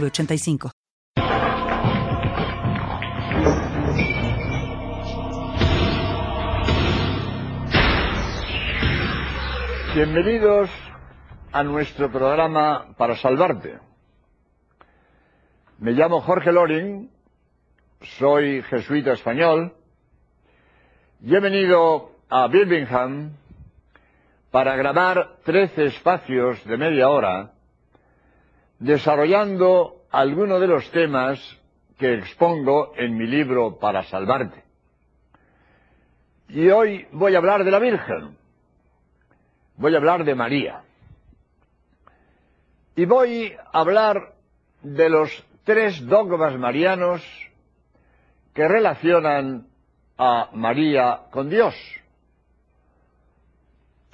[0.00, 0.70] 906985.
[9.94, 10.70] Bienvenidos
[11.52, 13.78] a nuestro programa para salvarte.
[15.78, 17.10] Me llamo Jorge Loring,
[18.18, 19.74] soy jesuita español
[21.20, 23.32] y he venido a Birmingham
[24.50, 27.53] para grabar 13 espacios de media hora
[28.84, 31.40] desarrollando algunos de los temas
[31.98, 34.62] que expongo en mi libro Para Salvarte.
[36.50, 38.36] Y hoy voy a hablar de la Virgen,
[39.76, 40.82] voy a hablar de María,
[42.94, 44.34] y voy a hablar
[44.82, 45.30] de los
[45.64, 47.22] tres dogmas marianos
[48.52, 49.66] que relacionan
[50.18, 51.74] a María con Dios.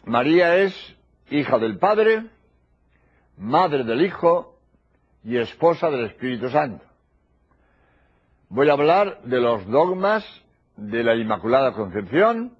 [0.04, 0.96] María es
[1.28, 2.26] hija del Padre,
[3.36, 4.49] madre del Hijo
[5.24, 6.84] y esposa del Espíritu Santo.
[8.48, 10.24] Voy a hablar de los dogmas
[10.76, 12.56] de la Inmaculada Concepción,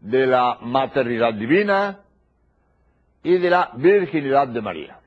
[0.00, 2.00] de la maternidad divina
[3.22, 4.98] y de la virginidad de María.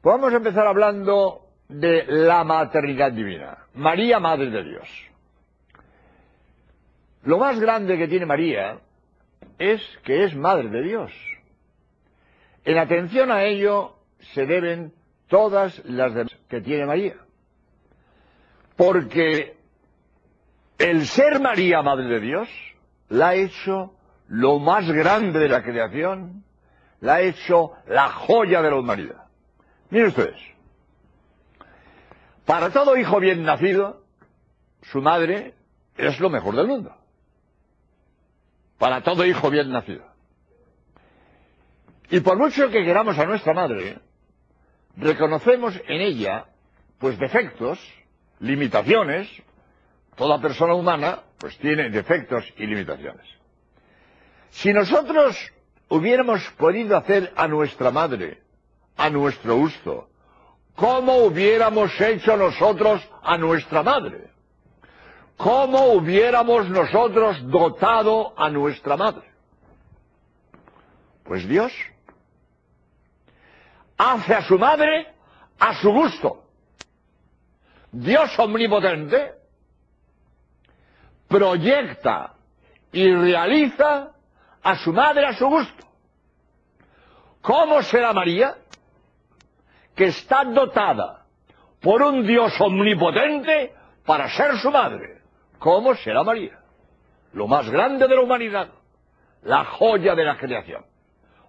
[0.00, 3.58] Podemos empezar hablando de la maternidad divina.
[3.74, 4.88] María, Madre de Dios.
[7.24, 8.78] Lo más grande que tiene María
[9.58, 11.12] es que es Madre de Dios.
[12.64, 13.96] En atención a ello
[14.32, 14.92] se deben
[15.28, 16.12] todas las
[16.48, 17.16] que tiene María.
[18.76, 19.56] Porque
[20.78, 22.48] el ser María, Madre de Dios,
[23.08, 23.94] la ha hecho
[24.28, 26.44] lo más grande de la creación,
[27.00, 29.24] la ha hecho la joya de la humanidad.
[29.90, 30.40] Miren ustedes,
[32.44, 34.02] para todo hijo bien nacido,
[34.82, 35.54] su madre
[35.96, 36.94] es lo mejor del mundo.
[38.78, 40.04] Para todo hijo bien nacido.
[42.10, 43.98] Y por mucho que queramos a nuestra madre,
[44.96, 46.46] reconocemos en ella,
[46.98, 47.78] pues defectos,
[48.40, 49.28] limitaciones,
[50.16, 53.26] toda persona humana, pues tiene defectos y limitaciones.
[54.50, 55.36] Si nosotros
[55.88, 58.44] hubiéramos podido hacer a nuestra madre
[58.96, 60.08] a nuestro gusto.
[60.76, 64.30] ¿Cómo hubiéramos hecho nosotros a nuestra madre?
[65.36, 69.24] ¿Cómo hubiéramos nosotros dotado a nuestra madre?
[71.24, 71.72] Pues Dios
[73.96, 75.08] hace a su madre
[75.58, 76.44] a su gusto.
[77.92, 79.34] Dios omnipotente
[81.28, 82.34] proyecta
[82.92, 84.12] y realiza
[84.62, 85.86] a su madre a su gusto.
[87.40, 88.56] ¿Cómo será María?
[89.94, 91.24] que está dotada
[91.80, 95.22] por un Dios omnipotente para ser su madre.
[95.58, 96.58] ¿Cómo será María?
[97.32, 98.68] Lo más grande de la humanidad,
[99.42, 100.84] la joya de la creación.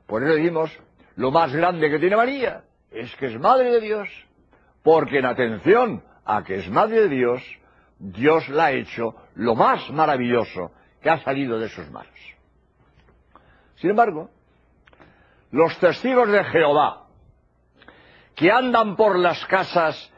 [0.06, 0.72] Por eso decimos,
[1.16, 4.10] lo más grande que tiene María es que es madre de Dios,
[4.84, 7.42] porque en atención a que es madre de Dios,
[8.00, 10.72] Dios la ha hecho lo más maravilloso
[11.02, 12.14] que ha salido de sus manos.
[13.76, 14.30] Sin embargo,
[15.52, 17.08] los testigos de Jehová,
[18.36, 20.12] que andan por las casas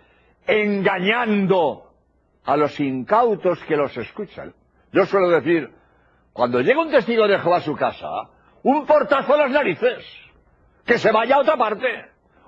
[0.47, 1.91] engañando
[2.45, 4.53] a los incautos que los escuchan.
[4.91, 5.69] Yo suelo decir,
[6.33, 8.07] cuando llega un testigo de Jehová a su casa,
[8.63, 10.03] un portazo a las narices,
[10.87, 11.87] que se vaya a otra parte.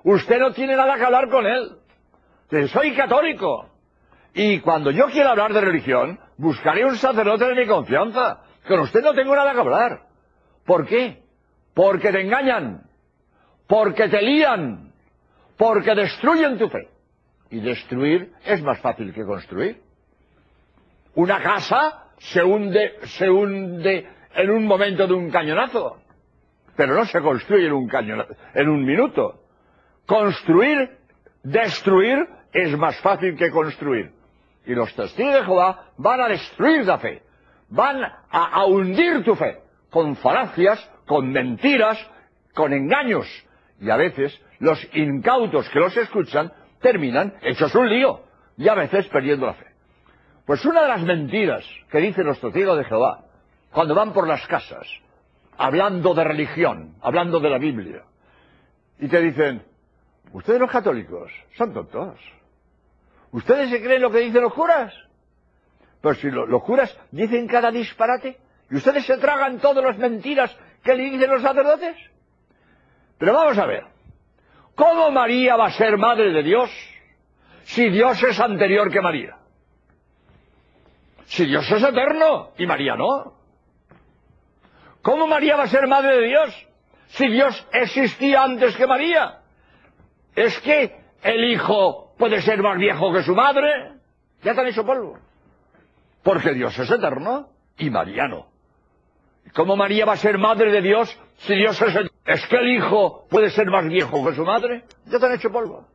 [0.03, 1.77] Usted no tiene nada que hablar con él.
[2.69, 3.69] Soy católico.
[4.33, 8.41] Y cuando yo quiera hablar de religión, buscaré un sacerdote de mi confianza.
[8.67, 10.01] Con usted no tengo nada que hablar.
[10.65, 11.21] ¿Por qué?
[11.75, 12.89] Porque te engañan.
[13.67, 14.89] Porque te lían
[15.59, 16.87] porque destruyen tu fe.
[17.51, 19.81] Y destruir es más fácil que construir.
[21.15, 25.97] Una casa se hunde, se hunde en un momento de un cañonazo,
[26.79, 29.41] pero no se construye en un cañonazo, en un minuto.
[30.05, 30.97] Construir,
[31.43, 34.13] destruir es más fácil que construir.
[34.65, 37.21] Y los testigos de Jehová van a destruir la fe,
[37.67, 39.57] van a, a hundir tu fe,
[39.89, 41.99] con falacias, con mentiras,
[42.53, 43.27] con engaños,
[43.81, 46.49] y a veces los incautos que los escuchan
[46.79, 48.21] terminan hechos un lío
[48.55, 49.65] y a veces perdiendo la fe.
[50.45, 53.25] Pues una de las mentiras que dicen los testigos de Jehová
[53.69, 54.87] cuando van por las casas,
[55.59, 58.03] hablando de religión, hablando de la Biblia,
[58.97, 59.63] y te dicen,
[60.31, 62.19] Ustedes los católicos son tontos.
[63.31, 64.93] ¿Ustedes se creen lo que dicen los curas?
[66.01, 68.37] Pues si los curas dicen cada disparate
[68.69, 71.95] y ustedes se tragan todas las mentiras que le dicen los sacerdotes.
[73.17, 73.85] Pero vamos a ver,
[74.75, 76.69] ¿cómo María va a ser madre de Dios
[77.63, 79.35] si Dios es anterior que María?
[81.25, 83.38] Si Dios es eterno y María no.
[85.01, 86.67] ¿Cómo María va a ser madre de Dios
[87.09, 89.39] si Dios existía antes que María?
[90.35, 93.93] ¿Es que el hijo puede ser más viejo que su madre?
[94.43, 95.17] Ya te han hecho polvo.
[96.23, 98.47] Porque Dios es eterno y María no.
[99.53, 102.09] ¿Cómo María va a ser madre de Dios si Dios es eterno?
[102.25, 104.83] ¿Es que el hijo puede ser más viejo que su madre?
[105.05, 105.87] Ya te han hecho polvo.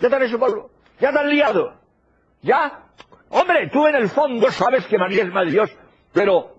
[0.00, 0.70] Ya te han hecho polvo.
[0.98, 1.74] Ya te han liado.
[2.40, 2.84] Ya.
[3.28, 5.76] Hombre, tú en el fondo sabes que María es madre de Dios,
[6.12, 6.53] pero,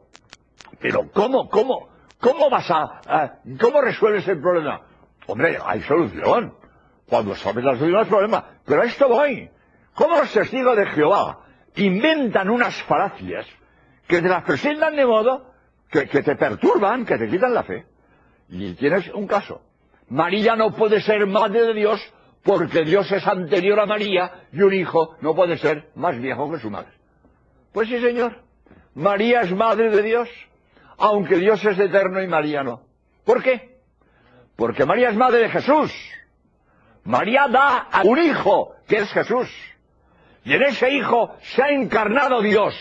[0.79, 1.89] pero ¿cómo, cómo,
[2.19, 4.81] cómo vas a, cómo resuelves el problema?
[5.27, 6.53] Hombre, hay solución.
[7.07, 8.45] Cuando sabes la solución al problema.
[8.65, 9.49] Pero a esto voy.
[9.93, 11.39] ¿Cómo los testigos de Jehová
[11.75, 13.45] inventan unas falacias
[14.07, 15.51] que te las presentan de modo
[15.89, 17.85] que, que te perturban, que te quitan la fe?
[18.49, 19.61] Y tienes un caso.
[20.09, 22.01] María no puede ser madre de Dios
[22.43, 26.59] porque Dios es anterior a María y un hijo no puede ser más viejo que
[26.59, 26.91] su madre.
[27.73, 28.43] Pues sí, señor.
[28.93, 30.29] María es madre de Dios,
[30.97, 32.81] aunque Dios es eterno y María no.
[33.25, 33.79] ¿Por qué?
[34.55, 35.91] Porque María es madre de Jesús.
[37.03, 39.49] María da a un hijo, que es Jesús.
[40.43, 42.75] Y en ese hijo se ha encarnado Dios.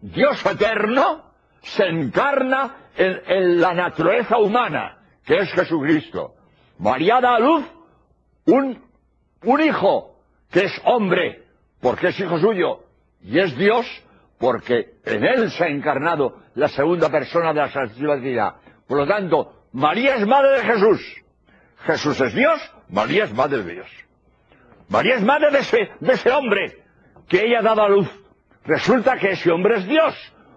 [0.00, 1.24] Dios eterno
[1.62, 6.34] se encarna en, la naturaleza humana, que es Jesucristo.
[6.78, 7.64] María da a luz
[8.46, 8.82] un,
[9.42, 10.16] un hijo,
[10.50, 11.44] que es hombre,
[11.80, 12.84] porque es hijo suyo,
[13.22, 13.86] y es Dios,
[14.44, 18.56] porque en él se ha encarnado la segunda persona de la Santísima Trinidad.
[18.86, 21.00] Por lo tanto, María es madre de Jesús.
[21.86, 22.60] Jesús es Dios,
[22.90, 23.90] María es madre de Dios.
[24.90, 26.82] María es madre de ese, de ese hombre
[27.26, 28.06] que ella ha dado a luz.
[28.66, 30.14] Resulta que ese hombre es Dios,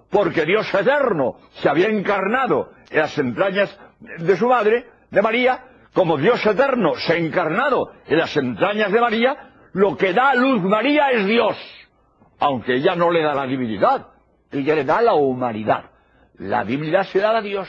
[0.10, 5.64] porque Dios eterno se había encarnado en las entrañas de su madre, de María,
[5.94, 9.38] como Dios eterno se ha encarnado en las entrañas de María,
[9.72, 11.56] lo que da a luz María es Dios,
[12.40, 14.08] aunque ella no le da la divinidad,
[14.52, 15.92] ella le da la humanidad.
[16.36, 17.68] La divinidad se da a Dios,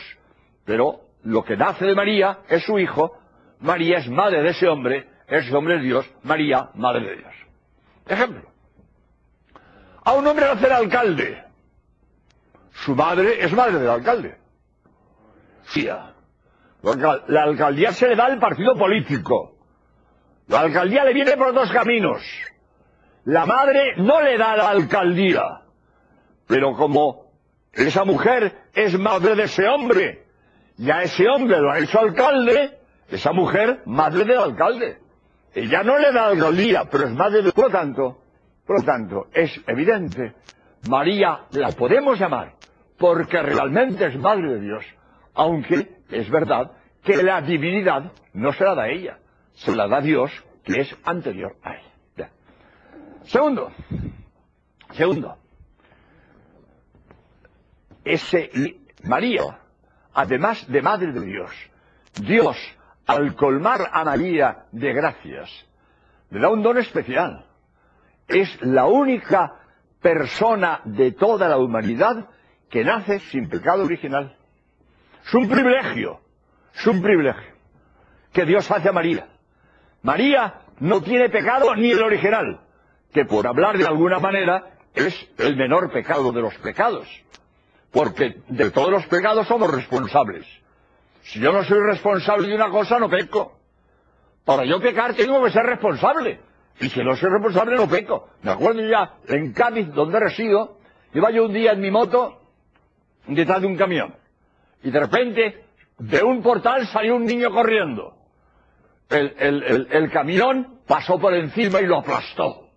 [0.64, 3.18] pero lo que nace de María es su hijo,
[3.60, 7.34] María es madre de ese hombre, ese hombre es Dios, María, madre de Dios.
[8.06, 8.48] Ejemplo.
[10.04, 11.44] A un hombre nace el alcalde.
[12.72, 14.38] Su madre es madre del alcalde.
[15.64, 15.88] Sí.
[16.82, 19.56] La alcaldía se le da al partido político.
[20.46, 22.22] La alcaldía le viene por dos caminos.
[23.28, 25.42] La madre no le da la alcaldía.
[26.46, 27.26] Pero como
[27.74, 30.24] esa mujer es madre de ese hombre,
[30.78, 32.78] y a ese hombre lo ha hecho alcalde,
[33.10, 35.00] esa mujer, madre del alcalde.
[35.52, 37.52] Ella no le da alcaldía, pero es madre de...
[37.52, 38.18] Por lo tanto,
[38.66, 40.32] por lo tanto, es evidente,
[40.88, 42.54] María la podemos llamar
[42.96, 44.86] porque realmente es madre de Dios,
[45.34, 46.72] aunque es verdad
[47.04, 49.18] que la divinidad no se la da a ella,
[49.52, 50.30] se la da Dios
[50.64, 51.87] que es anterior a ella.
[53.28, 53.70] Segundo,
[54.92, 55.36] segundo,
[58.02, 58.50] ese
[59.04, 59.58] María,
[60.14, 61.50] además de madre de Dios,
[62.22, 62.56] Dios,
[63.06, 65.50] al colmar a María de gracias,
[66.30, 67.44] le da un don especial.
[68.26, 69.56] Es la única
[70.00, 72.30] persona de toda la humanidad
[72.70, 74.38] que nace sin pecado original.
[75.22, 76.22] Es un privilegio,
[76.74, 77.52] es un privilegio
[78.32, 79.28] que Dios hace a María.
[80.00, 82.60] María no tiene pecado ni el original,
[83.12, 87.08] que por hablar de alguna manera es el menor pecado de los pecados,
[87.90, 90.46] porque de todos los pecados somos responsables.
[91.22, 93.58] Si yo no soy responsable de una cosa, no peco.
[94.44, 96.40] Para yo pecar tengo que ser responsable.
[96.80, 98.28] Y si no soy responsable, no peco.
[98.42, 100.78] Me acuerdo ya, en Cádiz, donde resido,
[101.12, 102.40] iba yo un día en mi moto
[103.26, 104.14] detrás de un camión.
[104.82, 105.64] Y de repente,
[105.98, 108.14] de un portal salió un niño corriendo.
[109.10, 112.67] El, el, el, camión pasó por encima y lo aplastó.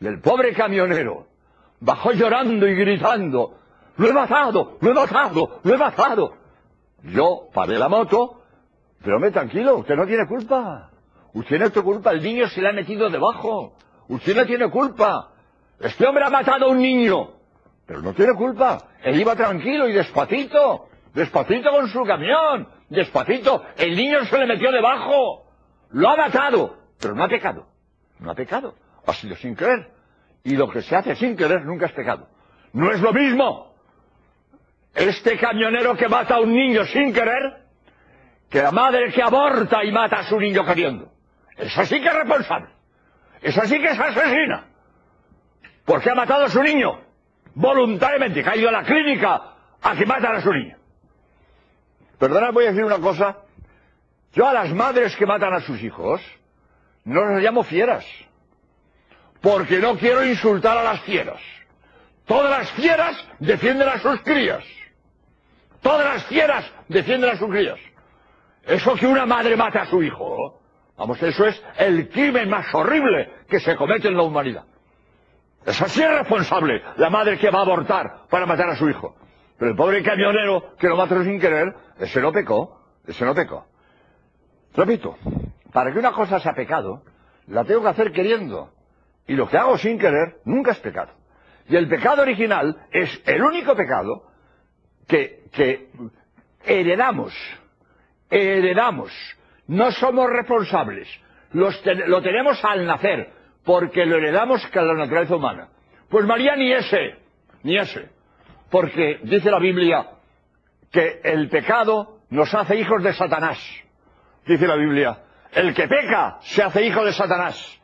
[0.00, 1.26] Y el pobre camionero
[1.80, 3.58] bajó llorando y gritando,
[3.96, 6.34] lo he matado, lo he matado, lo he matado.
[7.02, 8.42] Yo paré la moto,
[9.02, 10.90] pero me tranquilo, usted no tiene culpa.
[11.32, 13.74] Usted no tiene culpa, el niño se le ha metido debajo.
[14.08, 15.32] Usted no tiene culpa.
[15.80, 17.32] Este hombre ha matado a un niño.
[17.86, 18.88] Pero no tiene culpa.
[19.02, 20.88] Él iba tranquilo y despacito.
[21.14, 22.68] Despacito con su camión.
[22.88, 23.62] Despacito.
[23.76, 25.46] El niño se le metió debajo.
[25.90, 26.76] Lo ha matado.
[27.00, 27.66] Pero no ha pecado.
[28.18, 28.74] No ha pecado.
[29.06, 29.90] Ha sido sin querer.
[30.44, 32.28] Y lo que se hace sin querer nunca es pecado.
[32.72, 33.74] No es lo mismo
[34.96, 37.64] este camionero que mata a un niño sin querer
[38.48, 41.12] que la madre que aborta y mata a su niño queriendo.
[41.56, 42.68] Esa sí que es responsable.
[43.42, 44.64] Esa sí que es asesina.
[45.84, 47.00] Porque ha matado a su niño.
[47.54, 50.76] Voluntariamente, que ha ido a la clínica a que matan a su niño.
[52.18, 53.36] Perdona, voy a decir una cosa.
[54.32, 56.20] Yo a las madres que matan a sus hijos
[57.04, 58.04] no las llamo fieras.
[59.46, 61.40] Porque no quiero insultar a las fieras.
[62.24, 64.64] Todas las fieras defienden a sus crías.
[65.80, 67.78] Todas las fieras defienden a sus crías.
[68.64, 70.60] Eso que una madre mate a su hijo,
[70.96, 74.64] vamos, eso es el crimen más horrible que se comete en la humanidad.
[75.64, 79.14] Es así es responsable la madre que va a abortar para matar a su hijo.
[79.58, 83.64] Pero el pobre camionero que lo mató sin querer, ese no pecó, ese no pecó.
[84.74, 85.16] Repito,
[85.72, 87.04] para que una cosa sea pecado,
[87.46, 88.72] la tengo que hacer queriendo.
[89.26, 91.12] Y lo que hago sin querer nunca es pecado.
[91.68, 94.30] Y el pecado original es el único pecado
[95.08, 95.88] que,
[96.64, 97.34] heredamos.
[98.30, 99.12] Heredamos.
[99.66, 101.08] No somos responsables.
[101.52, 103.32] lo tenemos al nacer,
[103.64, 105.68] porque lo heredamos con la naturaleza humana.
[106.08, 107.16] Pues María ni ese,
[107.64, 108.10] ni ese.
[108.70, 110.06] Porque dice la Biblia
[110.92, 113.58] que el pecado nos hace hijos de Satanás.
[114.46, 115.18] Dice la Biblia,
[115.52, 117.80] el que peca se hace hijo de Satanás.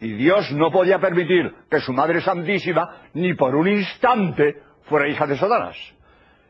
[0.00, 5.26] Y Dios no podía permitir que su Madre Santísima ni por un instante fuera hija
[5.26, 5.76] de Satanás.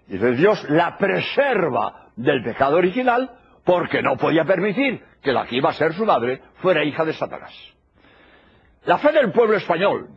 [0.08, 3.30] Y entonces Dios la preserva del pecado original
[3.64, 7.14] porque no podía permitir que la que iba a ser su madre fuera hija de
[7.14, 7.52] Satanás.
[8.84, 10.10] La fe del pueblo español,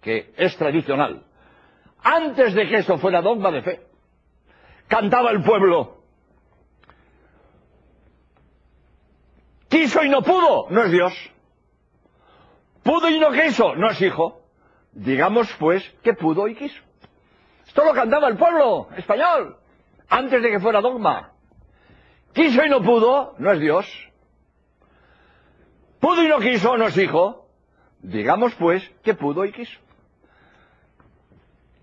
[0.00, 1.22] que es tradicional,
[2.02, 3.80] antes de que esto fuera dogma de fe,
[4.88, 5.98] cantaba el pueblo,
[9.68, 11.12] quiso y no pudo, no es Dios.
[12.82, 14.42] Pudo y no quiso, no es hijo.
[14.92, 16.82] Digamos pues que pudo y quiso.
[17.66, 19.56] Esto lo cantaba el pueblo español,
[20.08, 21.32] antes de que fuera dogma.
[22.34, 23.86] Quiso y no pudo, no es Dios.
[26.00, 27.46] Pudo y no quiso, no es hijo.
[28.00, 29.78] Digamos pues que pudo y quiso.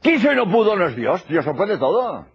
[0.01, 1.25] Quiso y no pudo, no es Dios.
[1.27, 2.27] Dios lo puede todo.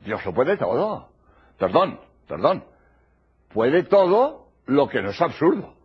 [0.00, 1.10] Dios lo puede todo.
[1.58, 2.64] Perdón, perdón.
[3.48, 5.77] Puede todo lo que no es absurdo.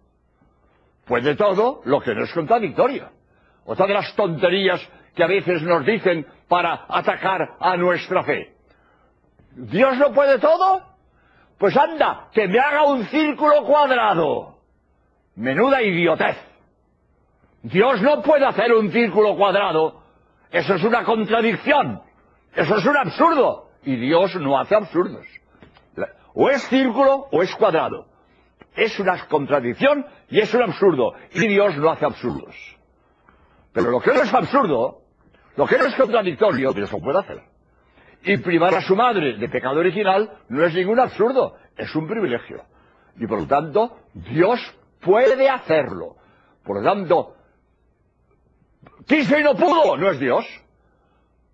[1.05, 3.09] Puede todo lo que no es contradictorio.
[3.65, 4.81] Otra de las tonterías
[5.15, 8.53] que a veces nos dicen para atacar a nuestra fe.
[9.51, 10.81] ¿Dios lo puede todo?
[11.57, 14.57] Pues anda, que me haga un círculo cuadrado.
[15.35, 16.37] Menuda idiotez.
[17.61, 20.01] Dios no puede hacer un círculo cuadrado.
[20.51, 22.01] Eso es una contradicción.
[22.55, 23.69] Eso es un absurdo.
[23.83, 25.25] Y Dios no hace absurdos.
[26.33, 28.12] O es círculo o es cuadrado
[28.75, 31.13] es una contradicción y es un absurdo.
[31.33, 32.55] Y Dios no hace absurdos.
[33.71, 35.01] Pero lo que no es absurdo,
[35.55, 37.41] lo que no es contradictorio, Dios lo puede hacer.
[38.23, 42.63] Y privar a su madre de pecado original no es ningún absurdo, es un privilegio.
[43.17, 44.59] Y por lo tanto, Dios
[45.01, 46.15] puede hacerlo.
[46.63, 47.35] Por lo tanto,
[49.05, 50.45] quiso y no pudo, no es Dios.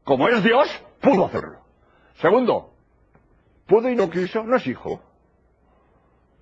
[0.03, 0.67] Como es Dios,
[1.01, 1.59] pudo hacerlo.
[2.15, 2.73] Segundo,
[3.65, 5.01] pudo y no quiso, no es hijo.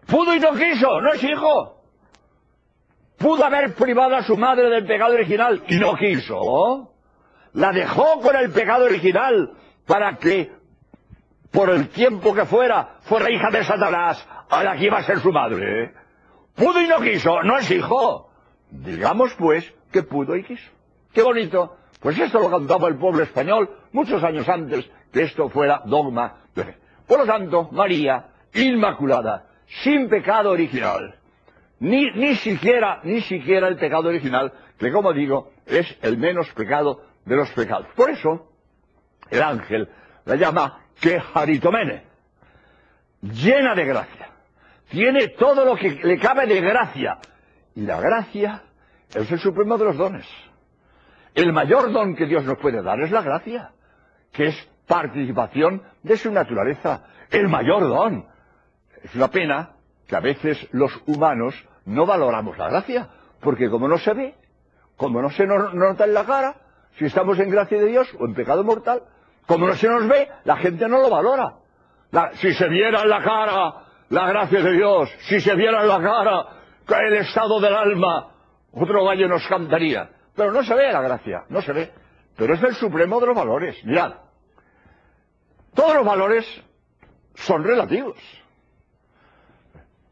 [0.08, 1.82] Pudo y no quiso, no es hijo.
[3.18, 6.94] Pudo haber privado a su madre del pecado original y no quiso.
[7.54, 9.52] La dejó con el pecado original
[9.86, 10.52] para que,
[11.52, 15.20] por el tiempo que fuera, fuera hija de Satanás, a la que iba a ser
[15.20, 15.94] su madre.
[16.56, 18.30] Pudo y no quiso, no es hijo.
[18.70, 20.72] Digamos pues que pudo y quiso.
[21.14, 21.78] Qué bonito.
[22.00, 26.44] Pues esto lo cantaba el pueblo español muchos años antes que esto fuera dogma.
[27.08, 29.46] Por lo tanto, María, Inmaculada,
[29.84, 31.16] sin pecado original.
[31.80, 37.04] Ni, ni siquiera, ni siquiera el pecado original, que como digo, es el menos pecado
[37.26, 37.88] de los pecados.
[37.96, 38.48] Por eso,
[39.30, 39.90] el ángel
[40.26, 42.04] la llama Quejaritomene,
[43.22, 44.30] llena de gracia.
[44.90, 47.20] Tiene todo lo que le cabe de gracia.
[47.76, 48.64] Y la gracia
[49.14, 50.26] es el supremo de los dones.
[51.36, 53.72] El mayor don que Dios nos puede dar es la gracia,
[54.32, 57.04] que es participación de su naturaleza.
[57.30, 58.26] El mayor don.
[59.04, 59.72] Es una pena
[60.08, 61.54] que a veces los humanos
[61.86, 63.10] no valoramos la gracia,
[63.42, 64.36] porque como no se ve,
[64.96, 66.56] como no se nos nota en la cara,
[66.98, 69.04] si estamos en gracia de Dios o en pecado mortal,
[69.46, 71.56] como no se nos ve, la gente no lo valora.
[72.34, 73.74] si se viera en la cara
[74.10, 76.48] la gracia de Dios, si se viera en la cara
[77.06, 78.32] el estado del alma,
[78.72, 80.10] otro gallo nos cantaría.
[80.36, 81.92] Pero no se ve la gracia, no se ve.
[82.36, 83.84] Pero es el supremo de los valores.
[83.84, 84.14] Mirad,
[85.74, 86.46] todos los valores
[87.36, 88.18] son relativos.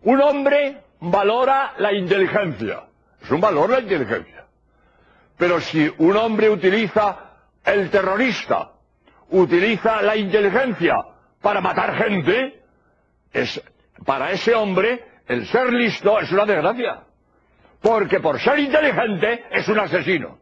[0.06, 2.84] Un hombre valora la inteligencia.
[3.22, 4.46] Es un valor la inteligencia.
[5.36, 7.18] Pero si un hombre utiliza
[7.64, 8.72] el terrorista,
[9.32, 10.96] utiliza la inteligencia
[11.42, 12.62] para matar gente,
[13.34, 13.62] es,
[14.06, 17.02] para ese hombre el ser listo es una desgracia.
[17.82, 20.38] Porque por ser inteligente es un asesino.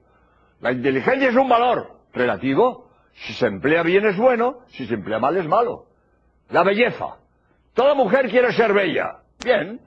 [0.60, 2.89] La inteligencia es un valor relativo.
[3.13, 5.86] Si se emplea bien es bueno, si se emplea mal es malo.
[6.50, 7.15] La belleza.
[7.74, 9.23] Toda mujer quiere ser bella.
[9.44, 9.80] Bien,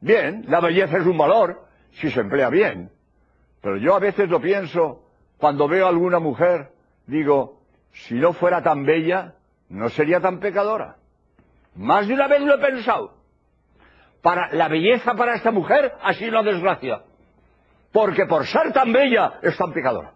[0.00, 2.90] bien, la belleza es un valor si se emplea bien.
[3.60, 5.02] Pero yo a veces lo pienso,
[5.36, 6.70] cuando veo a alguna mujer,
[7.06, 7.60] digo,
[7.92, 9.34] si no fuera tan bella,
[9.68, 10.96] no sería tan pecadora.
[11.74, 13.14] Más de una vez lo he pensado.
[14.22, 17.02] Para la belleza para esta mujer ha sido una desgracia.
[17.92, 20.12] Porque por ser tan bella es tan pecadora.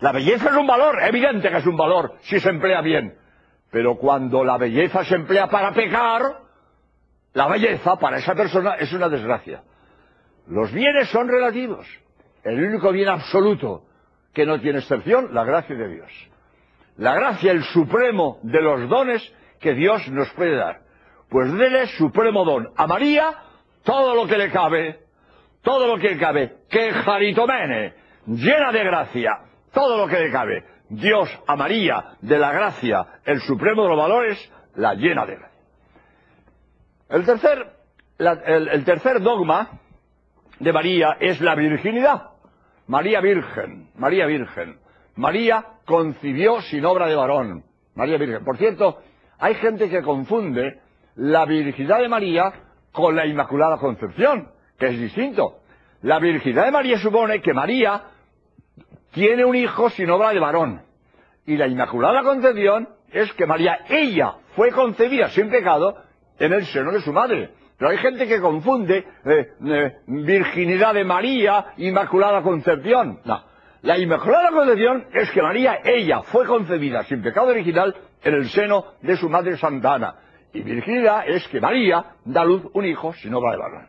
[0.00, 3.18] La belleza es un valor, evidente que es un valor si se emplea bien.
[3.70, 6.47] Pero cuando la belleza se emplea para pecar,
[7.38, 9.62] la belleza para esa persona es una desgracia.
[10.48, 11.86] Los bienes son relativos.
[12.42, 13.84] El único bien absoluto
[14.34, 16.10] que no tiene excepción, la gracia de Dios.
[16.96, 19.22] La gracia, el supremo de los dones
[19.60, 20.80] que Dios nos puede dar.
[21.30, 23.32] Pues déle supremo don a María
[23.84, 24.98] todo lo que le cabe,
[25.62, 27.94] todo lo que le cabe, que jaritomene,
[28.26, 29.30] llena de gracia,
[29.72, 30.64] todo lo que le cabe.
[30.88, 35.47] Dios a María de la gracia, el supremo de los valores, la llena de gracia.
[37.08, 37.72] El tercer,
[38.18, 39.80] el, el tercer dogma
[40.60, 42.30] de María es la virginidad.
[42.86, 44.78] María Virgen, María Virgen.
[45.16, 47.64] María concibió sin obra de varón.
[47.94, 48.44] María Virgen.
[48.44, 48.98] Por cierto,
[49.38, 50.80] hay gente que confunde
[51.16, 52.52] la virginidad de María
[52.92, 55.60] con la Inmaculada Concepción, que es distinto.
[56.02, 58.02] La virginidad de María supone que María
[59.12, 60.82] tiene un hijo sin obra de varón.
[61.46, 65.96] Y la Inmaculada Concepción es que María, ella, fue concebida sin pecado
[66.38, 67.50] en el seno de su madre.
[67.76, 73.20] Pero hay gente que confunde eh, eh, virginidad de María, Inmaculada Concepción.
[73.24, 73.44] No.
[73.82, 78.94] La Inmaculada Concepción es que María, ella, fue concebida sin pecado original en el seno
[79.00, 80.16] de su madre Santana.
[80.52, 83.86] Y virginidad es que María da luz un hijo sin obra de varón.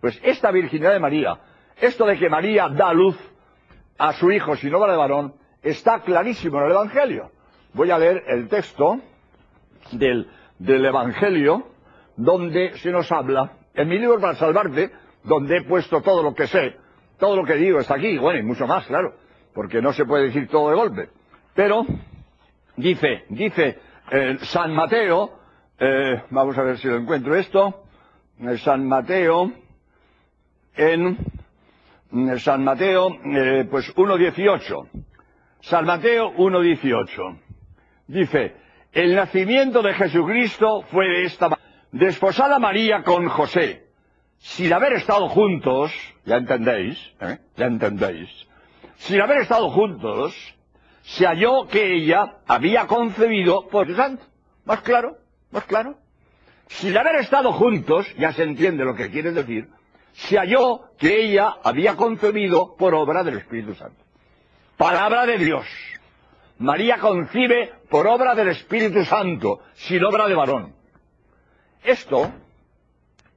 [0.00, 1.38] Pues esta virginidad de María,
[1.80, 3.16] esto de que María da luz
[3.98, 7.30] a su hijo sin obra de varón, está clarísimo en el Evangelio.
[7.74, 8.98] Voy a leer el texto
[9.92, 11.76] del, del Evangelio
[12.16, 14.90] donde se nos habla, en mi libro para salvarte,
[15.24, 16.76] donde he puesto todo lo que sé,
[17.18, 19.14] todo lo que digo está aquí, bueno, y mucho más, claro,
[19.54, 21.08] porque no se puede decir todo de golpe.
[21.54, 21.84] Pero,
[22.76, 23.78] dice, dice
[24.10, 25.38] eh, San Mateo,
[25.78, 27.84] eh, vamos a ver si lo encuentro esto,
[28.40, 29.52] eh, San Mateo,
[30.74, 31.18] en
[32.38, 33.08] San Mateo,
[33.70, 34.88] pues 1.18.
[35.62, 37.38] San Mateo 1.18.
[38.08, 38.54] Dice,
[38.96, 43.88] el nacimiento de Jesucristo fue de esta manera desposada María con José,
[44.38, 45.92] sin haber estado juntos,
[46.24, 47.38] ya entendéis, ¿eh?
[47.58, 48.30] ya entendéis,
[48.96, 50.34] sin haber estado juntos,
[51.02, 54.24] se halló que ella había concebido por el santo.
[54.64, 55.18] ¿Más claro?
[55.50, 55.98] ¿Más claro?
[56.68, 59.68] Sin haber estado juntos, ya se entiende lo que quiere decir,
[60.14, 64.02] se halló que ella había concebido por obra del Espíritu Santo.
[64.78, 65.66] Palabra de Dios.
[66.58, 70.74] María concibe por obra del Espíritu Santo, sin obra de varón.
[71.84, 72.32] Esto,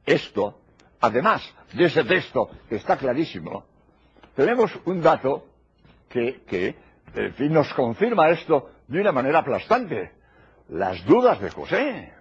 [0.05, 0.59] esto,
[1.01, 3.65] además de ese texto que está clarísimo,
[4.35, 5.45] tenemos un dato
[6.09, 6.75] que, que
[7.13, 10.11] en fin, nos confirma esto de una manera aplastante.
[10.69, 12.13] Las dudas de José.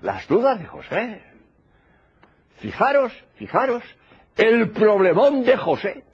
[0.00, 1.22] Las dudas de José.
[2.58, 3.82] Fijaros, fijaros,
[4.36, 6.04] el problemón de José.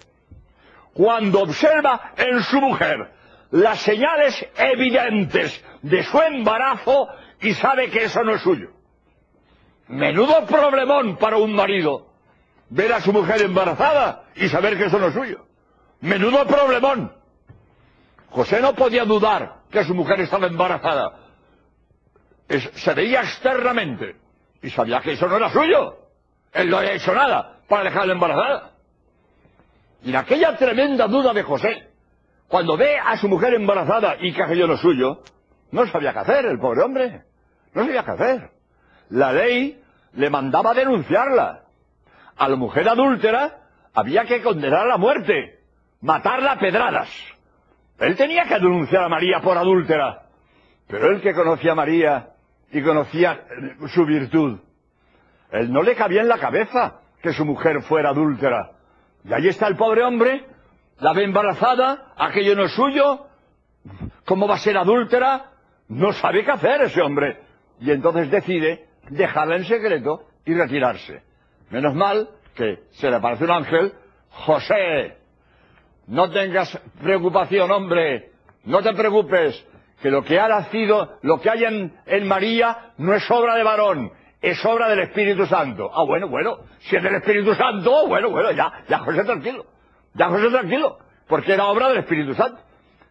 [0.95, 3.20] Cuando observa en su mujer
[3.51, 7.09] las señales evidentes de su embarazo
[7.41, 8.71] y sabe que eso no es suyo.
[9.89, 12.07] Menudo problemón para un marido
[12.69, 15.47] ver a su mujer embarazada y saber que eso no es suyo.
[16.01, 17.13] Menudo problemón.
[18.31, 21.19] José no podía dudar que su mujer estaba embarazada.
[22.49, 24.17] se veía externamente
[24.63, 25.97] y sabía que eso no era suyo.
[26.53, 28.73] Él no había hecho nada para dejarla embarazada.
[30.03, 31.90] Y en aquella tremenda duda de José,
[32.51, 35.23] cuando ve a su mujer embarazada y que aquello no es suyo,
[35.71, 37.23] no sabía qué hacer el pobre hombre.
[37.73, 38.51] No sabía qué hacer.
[39.11, 39.81] La ley
[40.15, 41.63] le mandaba denunciarla.
[42.37, 43.59] A la mujer adúltera
[43.95, 45.61] había que condenar a muerte,
[46.01, 47.09] matarla a pedradas.
[48.01, 50.23] Él tenía que denunciar a María por adúltera.
[50.89, 52.31] Pero él que conocía a María
[52.73, 54.59] y conocía eh, su virtud,
[55.53, 58.73] él no le cabía en la cabeza que su mujer fuera adúltera.
[59.25, 60.47] Y ahí está el pobre hombre,
[61.01, 63.27] la ve embarazada, aquello no es suyo,
[64.25, 65.51] ¿cómo va a ser adúltera?
[65.89, 67.41] No sabe qué hacer ese hombre.
[67.81, 71.23] Y entonces decide dejarla en secreto y retirarse.
[71.71, 73.93] Menos mal que se le aparece un ángel,
[74.31, 75.17] José,
[76.07, 78.33] no tengas preocupación, hombre,
[78.65, 79.67] no te preocupes,
[80.03, 83.63] que lo que ha nacido, lo que hay en, en María, no es obra de
[83.63, 85.91] varón, es obra del Espíritu Santo.
[85.93, 89.67] Ah, bueno, bueno, si es del Espíritu Santo, bueno, bueno, ya, ya José tranquilo.
[90.15, 92.61] Ya José tranquilo, porque era obra del Espíritu Santo.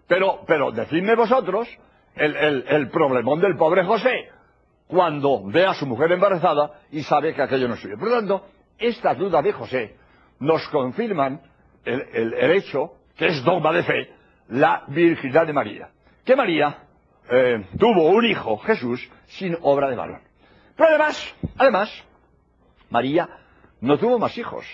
[0.08, 1.68] Pero, pero decidme vosotros
[2.16, 4.30] el, el, el problemón del pobre José
[4.88, 7.98] cuando ve a su mujer embarazada y sabe que aquello no es suyo.
[7.98, 8.46] Por lo tanto,
[8.78, 9.96] estas dudas de José
[10.40, 11.42] nos confirman
[11.86, 14.14] el, el, el hecho, que es dogma de fe,
[14.50, 15.90] la virginidad de María.
[16.26, 16.80] Que María
[17.30, 20.22] eh, tuvo un hijo, Jesús, sin obra de varón.
[20.76, 22.04] Pero además, además,
[22.90, 23.30] María
[23.82, 24.66] no tuvo más hijos.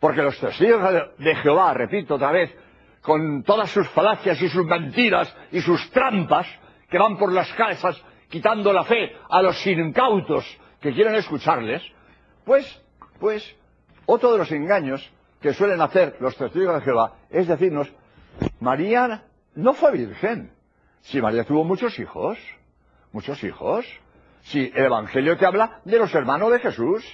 [0.00, 0.82] Porque los testigos
[1.18, 2.54] de Jehová, repito otra vez,
[3.00, 6.46] con todas sus falacias y sus mentiras y sus trampas,
[6.88, 10.44] que van por las casas quitando la fe a los incautos
[10.80, 11.82] que quieren escucharles,
[12.44, 12.82] pues,
[13.18, 13.56] pues,
[14.06, 15.08] otro de los engaños
[15.40, 17.92] que suelen hacer los testigos de Jehová es decirnos,
[18.60, 20.52] María no fue virgen.
[21.02, 22.38] Si María tuvo muchos hijos,
[23.12, 23.86] muchos hijos.
[24.42, 27.04] Si el Evangelio te habla de los hermanos de Jesús.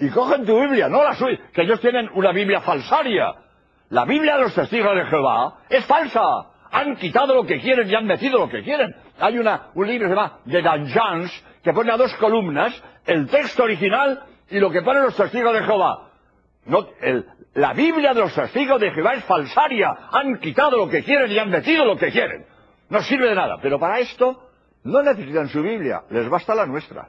[0.00, 3.34] Y cogen tu Biblia, no la suya, que ellos tienen una Biblia falsaria.
[3.90, 6.22] La Biblia de los testigos de Jehová es falsa.
[6.72, 8.94] Han quitado lo que quieren y han metido lo que quieren.
[9.18, 13.28] Hay una, un libro que se llama The Dungeons, que pone a dos columnas el
[13.28, 16.10] texto original y lo que ponen los testigos de Jehová.
[17.54, 19.94] La Biblia de los testigos de Jehová es falsaria.
[20.12, 22.46] Han quitado lo que quieren y han metido lo que quieren.
[22.88, 23.58] No sirve de nada.
[23.60, 24.48] Pero para esto
[24.84, 27.08] no necesitan su Biblia, les basta la nuestra.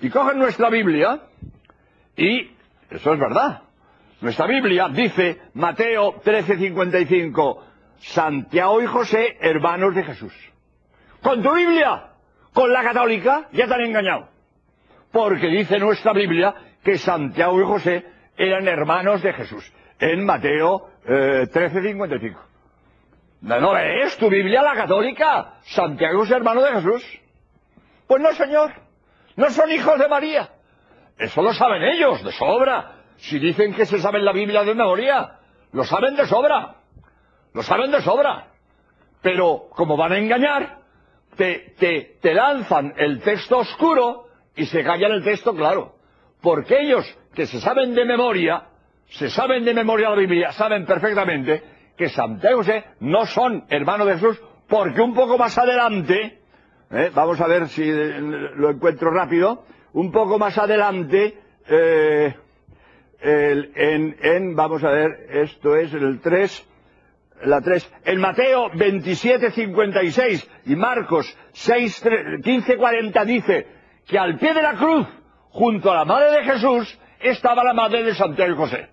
[0.00, 1.20] Y cogen nuestra Biblia
[2.16, 2.50] y
[2.90, 3.62] eso es verdad.
[4.20, 7.62] Nuestra Biblia dice, Mateo 13:55,
[7.98, 10.32] Santiago y José, hermanos de Jesús.
[11.22, 12.10] Con tu Biblia,
[12.52, 14.28] con la católica, ya te han engañado.
[15.10, 18.04] Porque dice nuestra Biblia que Santiago y José
[18.36, 19.72] eran hermanos de Jesús.
[19.98, 22.36] En Mateo eh, 13:55.
[23.42, 25.56] ¿No ves tu Biblia, la católica?
[25.62, 27.20] Santiago es hermano de Jesús.
[28.06, 28.72] Pues no, señor.
[29.36, 30.48] No son hijos de María.
[31.18, 32.96] Eso lo saben ellos, de sobra.
[33.16, 35.38] Si dicen que se saben la Biblia de memoria,
[35.72, 36.76] lo saben de sobra.
[37.52, 38.48] Lo saben de sobra.
[39.22, 40.78] Pero como van a engañar,
[41.36, 45.94] te, te, te lanzan el texto oscuro y se callan el texto claro.
[46.40, 48.64] Porque ellos que se saben de memoria,
[49.06, 51.62] se saben de memoria la Biblia, saben perfectamente
[51.96, 52.62] que Santiago
[53.00, 56.40] no son hermanos de Jesús, porque un poco más adelante,
[56.90, 57.10] ¿eh?
[57.14, 62.34] vamos a ver si lo encuentro rápido, un poco más adelante, eh,
[63.22, 66.68] en, vamos a ver, esto es el 3,
[67.44, 72.04] la 3, en Mateo 27, 56 y Marcos 6,
[72.42, 73.66] 15, 40 dice
[74.06, 75.06] que al pie de la cruz,
[75.50, 78.88] junto a la madre de Jesús, estaba la madre de Santiago y José.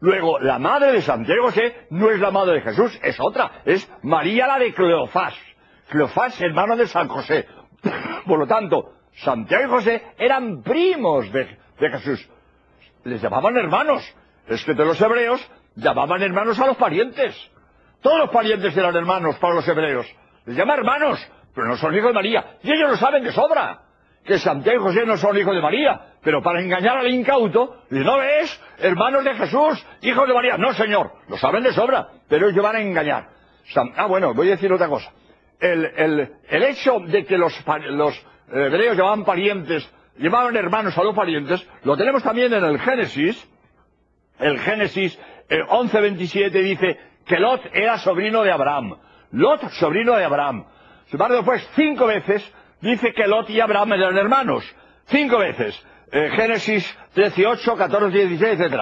[0.00, 3.62] Luego, la madre de Santiago y José no es la madre de Jesús, es otra,
[3.66, 5.34] es María la de Cleofás.
[5.90, 7.46] Cleofás, hermano de San José.
[8.26, 12.28] Por lo tanto, Santiago y José eran primos de, Jesús.
[13.04, 14.02] Les llamaban hermanos.
[14.46, 15.40] Es que de los hebreos
[15.74, 17.34] llamaban hermanos a los parientes.
[18.02, 20.06] Todos los parientes eran hermanos para los hebreos.
[20.44, 22.58] Les llaman hermanos, pero no son hijos de María.
[22.62, 23.82] Y ellos lo saben de sobra.
[24.24, 26.00] Que Santiago y José no son hijos de María.
[26.22, 28.60] Pero para engañar al incauto, ¿no ves?
[28.78, 30.58] Hermanos de Jesús, hijos de María.
[30.58, 31.12] No, señor.
[31.28, 32.08] Lo saben de sobra.
[32.28, 33.28] Pero ellos van a engañar.
[33.96, 35.10] Ah, bueno, voy a decir otra cosa.
[35.58, 37.54] El, hecho de que los
[38.50, 43.48] hebreos llamaban parientes, llamaban hermanos a los parientes, lo tenemos también en el Génesis.
[44.38, 48.96] El Génesis eh, 11.27 dice que Lot era sobrino de Abraham.
[49.32, 50.64] Lot, sobrino de Abraham.
[51.06, 54.64] Sin embargo, después, cinco veces, dice que Lot y Abraham eran hermanos.
[55.06, 55.80] Cinco veces.
[56.12, 58.80] Eh, Génesis 18, 14, 16, etc.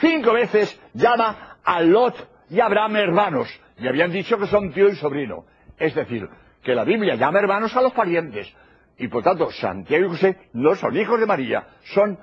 [0.00, 2.14] Cinco veces llama a Lot
[2.50, 3.48] y Abraham hermanos.
[3.78, 5.44] Y habían dicho que son tío y sobrino.
[5.78, 6.28] Es decir,
[6.62, 8.52] que la Biblia llama hermanos a los parientes.
[8.98, 12.18] Y por tanto, Santiago y José no son hijos de María, son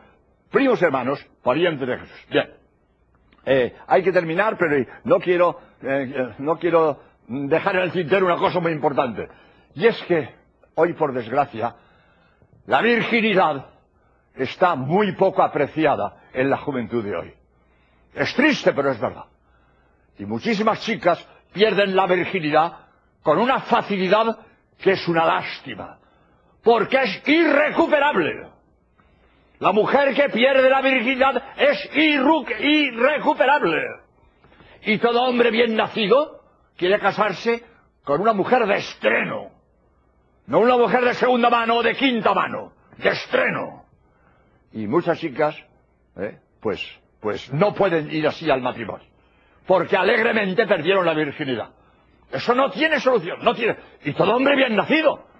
[0.49, 2.25] primos hermanos, parientes de Jesús.
[2.29, 2.49] Bien.
[3.45, 8.37] Eh, hay que terminar, pero no quiero, eh, no quiero dejar en el tintero una
[8.37, 9.27] cosa muy importante.
[9.73, 10.29] Y es que,
[10.75, 11.75] hoy por desgracia,
[12.67, 13.65] la virginidad
[14.35, 17.33] está muy poco apreciada en la juventud de hoy.
[18.13, 19.25] Es triste, pero es verdad.
[20.19, 22.73] Y muchísimas chicas pierden la virginidad
[23.23, 24.37] con una facilidad
[24.77, 25.97] que es una lástima
[26.63, 28.47] porque es irrecuperable.
[29.59, 33.81] La mujer que pierde la virginidad es irrecuperable.
[34.83, 36.41] Y todo hombre bien nacido
[36.77, 37.63] quiere casarse
[38.03, 39.51] con una mujer de estreno.
[40.47, 43.85] No una mujer de segunda mano o de quinta mano, de estreno.
[44.73, 45.55] Y muchas chicas,
[46.17, 46.83] eh, pues,
[47.19, 49.05] pues no pueden ir así al matrimonio.
[49.67, 51.69] Porque alegremente perdieron la virginidad.
[52.31, 53.77] Eso no tiene solución, no tiene.
[54.03, 55.30] Y todo hombre bien nacido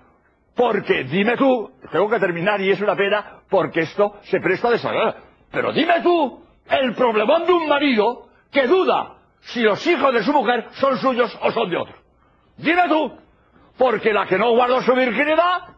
[0.56, 4.72] Porque dime tú, tengo que terminar y es una pena porque esto se presta a
[4.72, 5.16] desagrado.
[5.52, 10.34] Pero dime tú, el problemón de un marido que duda si los hijos de su
[10.34, 11.96] mujer son suyos o son de otro.
[12.58, 13.18] Dime tú,
[13.78, 15.70] porque la que no guardó su virginidad,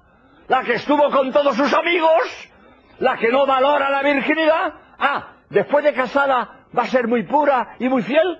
[0.47, 2.51] la que estuvo con todos sus amigos,
[2.99, 7.75] la que no valora la virginidad, ah, después de casada va a ser muy pura
[7.79, 8.39] y muy fiel,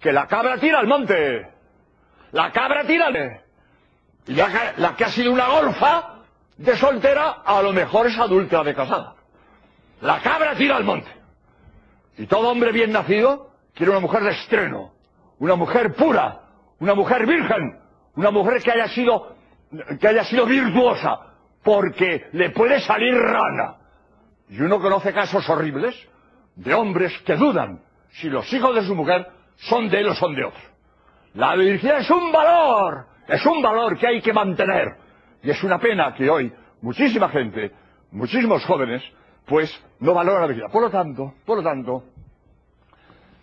[0.00, 1.48] que la cabra tira al monte,
[2.32, 3.16] la cabra tira al...
[3.16, 3.43] Y
[4.26, 6.14] la, la que ha sido una golfa
[6.56, 9.14] de soltera, a lo mejor es adúltera de casada.
[10.00, 11.10] La cabra tira al monte.
[12.16, 14.92] Y todo hombre bien nacido quiere una mujer de estreno,
[15.38, 16.40] una mujer pura,
[16.78, 17.78] una mujer virgen,
[18.14, 19.34] una mujer que haya sido,
[20.00, 21.18] que haya sido virtuosa,
[21.62, 23.76] porque le puede salir rana.
[24.48, 25.96] Y uno conoce casos horribles
[26.54, 27.80] de hombres que dudan
[28.12, 30.62] si los hijos de su mujer son de él o son de otro.
[31.34, 34.96] La virginidad es un valor, es un valor que hay que mantener.
[35.42, 37.72] Y es una pena que hoy muchísima gente,
[38.10, 39.02] muchísimos jóvenes,
[39.46, 40.72] pues no valoran la virginidad.
[40.72, 42.04] Por lo tanto, por lo tanto,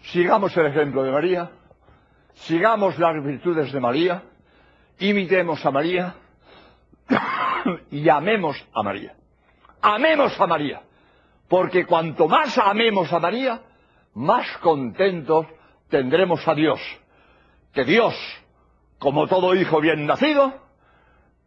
[0.04, 1.52] sigamos el ejemplo de María,
[2.34, 4.24] sigamos las virtudes de María,
[5.00, 6.16] imitemos a María
[7.92, 9.16] y amemos a María.
[9.82, 10.82] Amemos a María,
[11.48, 13.62] porque cuanto más amemos a María,
[14.14, 15.48] más contentos
[15.90, 16.80] tendremos a Dios.
[17.74, 18.14] Que Dios,
[19.02, 20.54] como todo hijo bien nacido,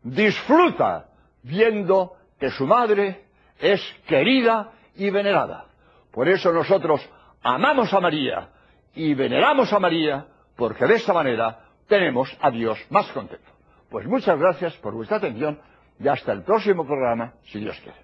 [0.03, 1.07] disfruta
[1.45, 3.27] viendo que su madre
[3.61, 5.67] es querida y venerada.
[6.11, 7.01] Por eso nosotros
[7.45, 8.49] amamos a María
[8.93, 13.53] y veneramos a María, porque de esta manera tenemos a Dios más contento.
[13.89, 15.61] Pues muchas gracias por vuestra atención
[16.01, 18.04] y hasta el próximo programa, si Dios quiere.